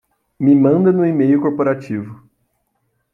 [0.39, 2.27] Me manda no e-mail corporativo